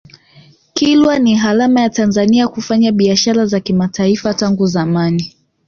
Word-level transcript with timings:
kilwa 0.73 1.19
ni 1.19 1.39
alama 1.39 1.81
ya 1.81 1.89
tanzania 1.89 2.47
kufanya 2.47 2.91
biashara 2.91 3.45
za 3.45 3.59
kimataifa 3.59 4.33
tangu 4.33 4.65
zamani 4.67 5.35